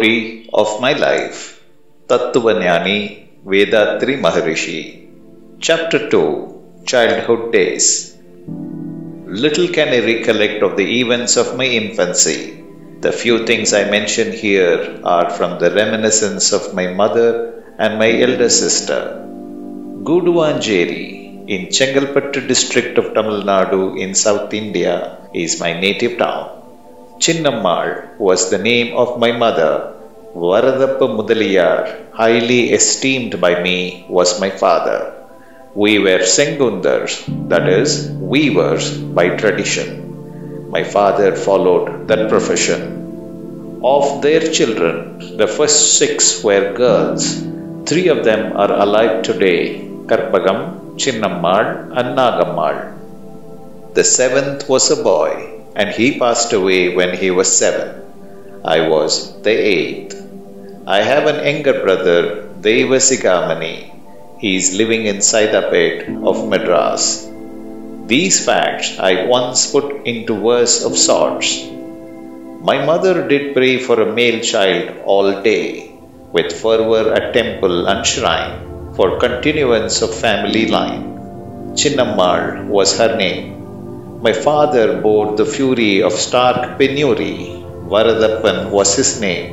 [0.00, 1.40] story of my life.
[2.10, 2.98] Tattvanyani
[3.50, 4.78] Vethathiri Maharishi.
[5.66, 7.86] Chapter 2 Childhood Days.
[9.44, 12.38] Little can I recollect of the events of my infancy.
[13.04, 17.30] The few things I mention here are from the reminiscence of my mother
[17.78, 19.00] and my elder sister.
[20.08, 21.04] Guduvanjeri
[21.54, 24.96] in Chengalpattu district of Tamil Nadu in South India
[25.44, 26.59] is my native town.
[27.20, 29.92] Chinnammal was the name of my mother.
[30.34, 35.12] Varadappa Mudaliyar, highly esteemed by me, was my father.
[35.74, 37.12] We were Sengundars,
[37.50, 40.70] that is, weavers by tradition.
[40.70, 42.82] My father followed that profession.
[43.84, 47.22] Of their children, the first six were girls.
[47.84, 49.62] Three of them are alive today
[50.06, 51.66] Karpagam, Chinnammal,
[51.98, 52.76] and Nagammal.
[53.92, 57.88] The seventh was a boy, and he passed away when he was seven.
[58.76, 59.12] I was
[59.46, 60.16] the eighth.
[60.86, 62.18] I have an younger brother,
[62.64, 63.76] Deva Devasigamani.
[64.42, 67.04] He is living in Saidapet of Madras.
[68.12, 71.48] These facts I once put into verse of sorts.
[72.70, 75.64] My mother did pray for a male child all day,
[76.36, 78.54] with fervor at temple and shrine,
[78.96, 81.04] for continuance of family line.
[81.80, 83.59] Chinnammal was her name.
[84.24, 87.36] My father bore the fury of stark penury.
[87.92, 89.46] Varadappan was his name.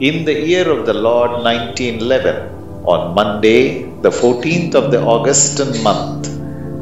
[0.00, 6.24] In the year of the Lord 1911, on Monday, the 14th of the Augustan month,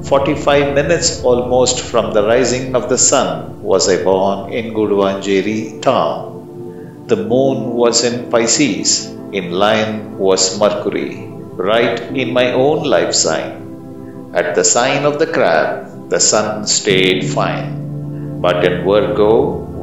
[0.07, 7.05] 45 minutes almost from the rising of the sun, was I born in Guduvanjeri town.
[7.09, 11.27] The moon was in Pisces, in Lion was Mercury,
[11.73, 14.31] right in my own life sign.
[14.35, 19.31] At the sign of the crab, the sun stayed fine, but in Virgo,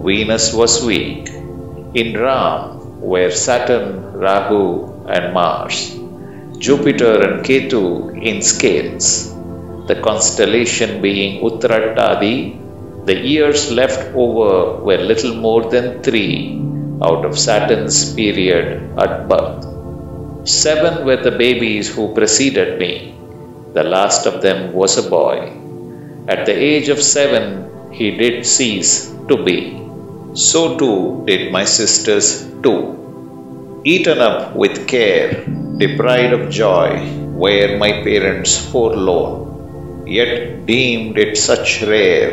[0.05, 1.27] Venus was weak.
[2.01, 3.87] In Ram were Saturn,
[4.25, 4.63] Rahu,
[5.15, 5.77] and Mars,
[6.65, 7.83] Jupiter and Ketu
[8.29, 9.33] in scales.
[9.87, 12.35] The constellation being Uttarattadi,
[13.07, 16.61] the years left over were little more than three
[17.01, 18.67] out of Saturn's period
[18.99, 19.65] at birth.
[20.47, 23.15] Seven were the babies who preceded me.
[23.73, 25.68] The last of them was a boy.
[26.33, 29.57] At the age of seven, he did cease to be.
[30.35, 32.27] So too did my sisters
[32.61, 33.81] too.
[33.83, 35.43] Eaten up with care,
[35.77, 36.89] deprived of joy,
[37.43, 40.05] were my parents forlorn.
[40.05, 42.29] Yet deemed it such rare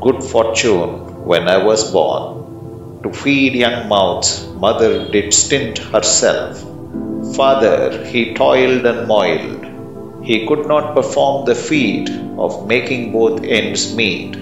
[0.00, 0.90] good fortune
[1.30, 3.02] when I was born.
[3.02, 6.64] To feed young mouths, mother did stint herself.
[7.36, 9.55] Father, he toiled and moiled.
[10.28, 14.36] He could not perform the feat of making both ends meet,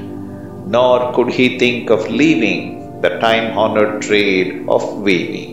[0.75, 5.51] nor could he think of leaving the time honored trade of weaving.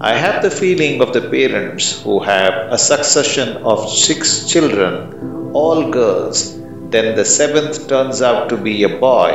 [0.00, 5.90] I have the feeling of the parents who have a succession of six children, all
[5.90, 6.56] girls,
[6.90, 9.30] then the seventh turns out to be a boy,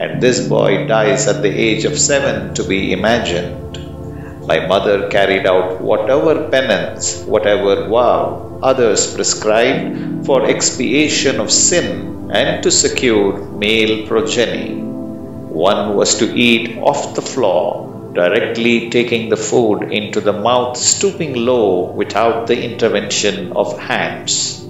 [0.00, 3.78] and this boy dies at the age of seven to be imagined.
[4.44, 12.62] My mother carried out whatever penance, whatever vow others prescribed for expiation of sin and
[12.62, 14.74] to secure male progeny.
[14.76, 21.34] One was to eat off the floor, directly taking the food into the mouth, stooping
[21.34, 24.62] low without the intervention of hands.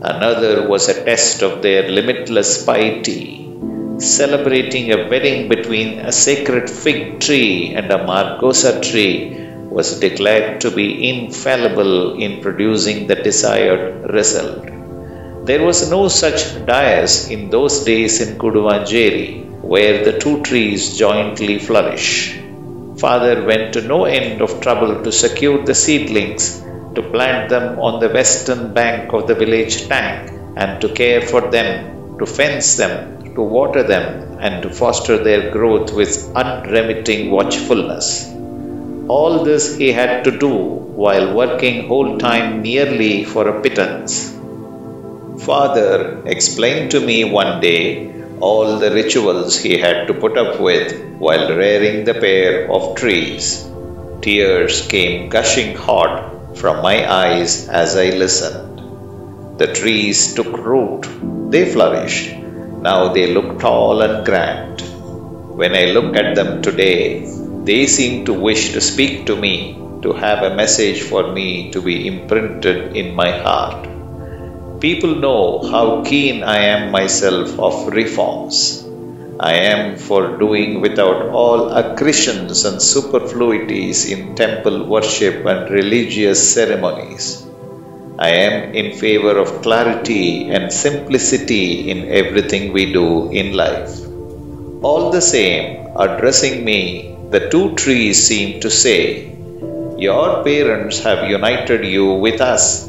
[0.00, 3.50] Another was a test of their limitless piety,
[3.98, 10.70] celebrating a wedding between a sacred fig tree and a margosa tree was declared to
[10.70, 14.64] be infallible in producing the desired result.
[15.46, 21.58] There was no such dais in those days in Guduvanjeri, where the two trees jointly
[21.58, 22.38] flourish.
[22.98, 26.62] Father went to no end of trouble to secure the seedlings,
[26.94, 31.42] to plant them on the western bank of the village tank, and to care for
[31.50, 38.30] them, to fence them, to water them, and to foster their growth with unremitting watchfulness.
[39.06, 40.54] All this he had to do
[41.02, 44.32] while working whole time merely for a pittance.
[45.44, 51.18] Father explained to me one day all the rituals he had to put up with
[51.18, 53.68] while rearing the pair of trees.
[54.22, 59.58] Tears came gushing hot from my eyes as I listened.
[59.58, 61.06] The trees took root,
[61.50, 62.34] they flourished.
[62.80, 64.80] Now they look tall and grand.
[65.60, 67.26] When I look at them today,
[67.64, 71.80] they seem to wish to speak to me, to have a message for me to
[71.80, 73.88] be imprinted in my heart.
[74.80, 78.84] People know how keen I am myself of reforms.
[79.40, 87.46] I am for doing without all accretions and superfluities in temple worship and religious ceremonies.
[88.18, 93.98] I am in favor of clarity and simplicity in everything we do in life.
[94.82, 99.02] All the same, addressing me, the two trees seem to say,
[99.98, 102.88] Your parents have united you with us.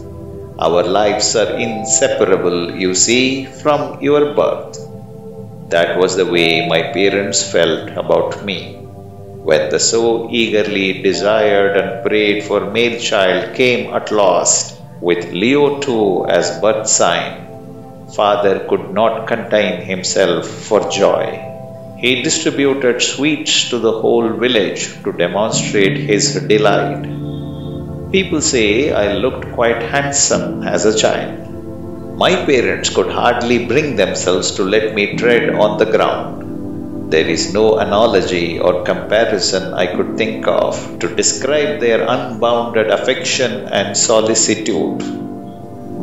[0.59, 4.77] Our lives are inseparable, you see, from your birth.
[5.69, 8.75] That was the way my parents felt about me.
[9.49, 15.79] When the so eagerly desired and prayed for male child came at last, with Leo
[15.79, 21.54] too as birth sign, father could not contain himself for joy.
[21.97, 27.03] He distributed sweets to the whole village to demonstrate his delight.
[28.11, 32.17] People say I looked quite handsome as a child.
[32.17, 37.11] My parents could hardly bring themselves to let me tread on the ground.
[37.11, 43.69] There is no analogy or comparison I could think of to describe their unbounded affection
[43.69, 45.24] and solicitude.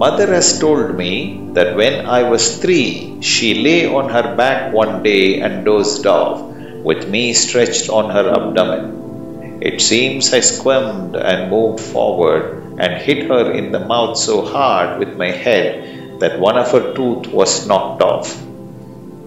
[0.03, 5.05] Mother has told me that when I was three, she lay on her back one
[5.05, 6.43] day and dozed off,
[6.83, 9.61] with me stretched on her abdomen.
[9.63, 14.99] It seems I squirmed and moved forward and hit her in the mouth so hard
[14.99, 18.37] with my head that one of her tooth was knocked off.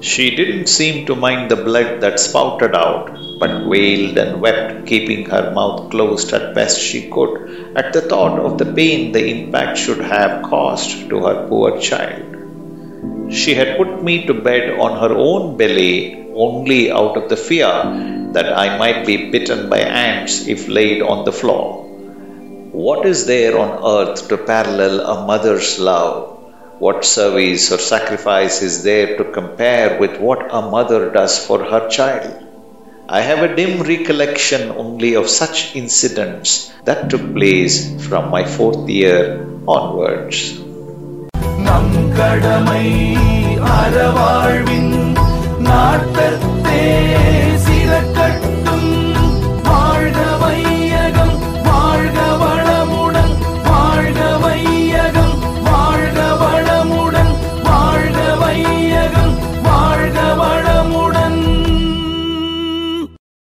[0.09, 5.25] She didn't seem to mind the blood that spouted out, but wailed and wept, keeping
[5.31, 9.79] her mouth closed as best she could at the thought of the pain the impact
[9.79, 13.33] should have caused to her poor child.
[13.33, 17.73] She had put me to bed on her own belly only out of the fear
[18.33, 21.83] that I might be bitten by ants if laid on the floor.
[22.71, 26.34] What is there on earth to parallel a mother's love
[26.77, 31.87] what service or sacrifice is there to compare with what a mother does for her
[31.87, 32.43] child?
[33.07, 38.89] I have a dim recollection only of such incidents that took place from my fourth
[38.89, 40.37] year onwards.
[41.67, 42.85] நம் கடமை